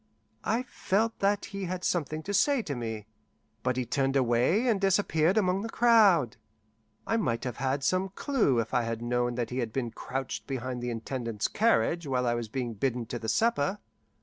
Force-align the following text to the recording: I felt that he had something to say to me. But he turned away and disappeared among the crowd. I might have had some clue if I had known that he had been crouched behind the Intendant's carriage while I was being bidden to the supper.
I 0.43 0.63
felt 0.63 1.19
that 1.19 1.45
he 1.53 1.65
had 1.65 1.83
something 1.83 2.23
to 2.23 2.33
say 2.33 2.63
to 2.63 2.73
me. 2.73 3.05
But 3.61 3.77
he 3.77 3.85
turned 3.85 4.15
away 4.15 4.67
and 4.67 4.81
disappeared 4.81 5.37
among 5.37 5.61
the 5.61 5.69
crowd. 5.69 6.37
I 7.05 7.17
might 7.17 7.43
have 7.43 7.57
had 7.57 7.83
some 7.83 8.09
clue 8.09 8.57
if 8.59 8.73
I 8.73 8.81
had 8.81 9.03
known 9.03 9.35
that 9.35 9.51
he 9.51 9.59
had 9.59 9.71
been 9.71 9.91
crouched 9.91 10.47
behind 10.47 10.81
the 10.81 10.89
Intendant's 10.89 11.47
carriage 11.47 12.07
while 12.07 12.25
I 12.25 12.33
was 12.33 12.47
being 12.47 12.73
bidden 12.73 13.05
to 13.05 13.19
the 13.19 13.29
supper. 13.29 13.77